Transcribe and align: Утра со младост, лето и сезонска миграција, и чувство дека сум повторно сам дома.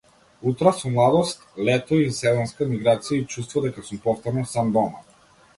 Утра 0.51 0.71
со 0.77 0.89
младост, 0.95 1.43
лето 1.69 1.99
и 2.05 2.09
сезонска 2.21 2.69
миграција, 2.71 3.21
и 3.21 3.29
чувство 3.35 3.67
дека 3.67 3.87
сум 3.91 4.03
повторно 4.09 4.49
сам 4.57 4.77
дома. 4.81 5.09